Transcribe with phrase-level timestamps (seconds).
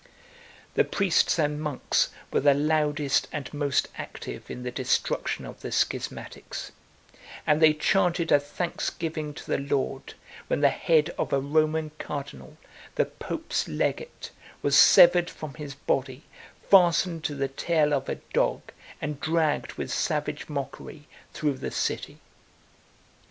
[0.73, 5.71] The priests and monks were the loudest and most active in the destruction of the
[5.71, 6.71] schismatics;
[7.45, 10.15] and they chanted a thanksgiving to the Lord,
[10.47, 12.57] when the head of a Roman cardinal,
[12.95, 14.31] the pope's legate,
[14.63, 16.23] was severed from his body,
[16.67, 22.17] fastened to the tail of a dog, and dragged, with savage mockery, through the city.